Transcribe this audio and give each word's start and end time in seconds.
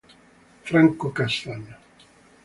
Franco 0.67 1.11
Cassano 1.13 1.73